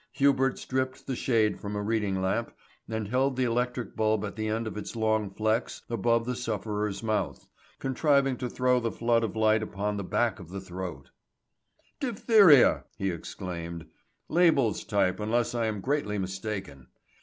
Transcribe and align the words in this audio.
Hubert 0.13 0.57
stripped 0.57 1.05
the 1.05 1.15
shade 1.15 1.61
from 1.61 1.75
a 1.75 1.81
reading 1.83 2.23
lamp 2.23 2.51
and 2.89 3.07
held 3.09 3.35
the 3.35 3.43
electric 3.43 3.95
bulb 3.95 4.25
at 4.25 4.35
the 4.35 4.47
end 4.47 4.65
of 4.65 4.75
its 4.75 4.95
long 4.95 5.29
flex 5.29 5.83
above 5.91 6.25
the 6.25 6.35
sufferer's 6.35 7.03
mouth, 7.03 7.47
contriving 7.77 8.35
to 8.37 8.49
throw 8.49 8.79
the 8.79 8.89
flood 8.91 9.23
of 9.23 9.35
light 9.35 9.61
upon 9.61 9.97
the 9.97 10.03
back 10.03 10.39
of 10.39 10.49
the 10.49 10.59
throat. 10.59 11.11
[Illustration: 12.01 12.15
"Diphtheria!" 12.15 12.83
he 12.97 13.11
exclaimed.] 13.11 13.11
"Diphtheria!" 13.11 13.11
he 13.11 13.11
exclaimed. 13.11 13.85
"Label's 14.27 14.83
type 14.83 15.19
unless 15.19 15.53
I 15.53 15.67
am 15.67 15.81
greatly 15.81 16.17
mistaken. 16.17 16.87